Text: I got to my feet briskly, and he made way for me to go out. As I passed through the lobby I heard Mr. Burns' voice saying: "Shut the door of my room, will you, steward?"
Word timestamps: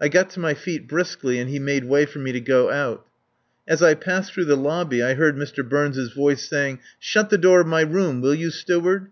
I 0.00 0.06
got 0.06 0.30
to 0.30 0.38
my 0.38 0.54
feet 0.54 0.86
briskly, 0.86 1.40
and 1.40 1.50
he 1.50 1.58
made 1.58 1.82
way 1.86 2.06
for 2.06 2.20
me 2.20 2.30
to 2.30 2.38
go 2.38 2.70
out. 2.70 3.04
As 3.66 3.82
I 3.82 3.94
passed 3.94 4.32
through 4.32 4.44
the 4.44 4.54
lobby 4.56 5.02
I 5.02 5.14
heard 5.14 5.34
Mr. 5.34 5.68
Burns' 5.68 6.12
voice 6.12 6.48
saying: 6.48 6.78
"Shut 7.00 7.28
the 7.28 7.38
door 7.38 7.62
of 7.62 7.66
my 7.66 7.80
room, 7.80 8.20
will 8.20 8.36
you, 8.36 8.52
steward?" 8.52 9.08